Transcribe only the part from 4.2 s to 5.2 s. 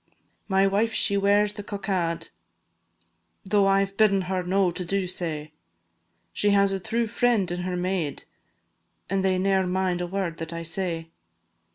her no to do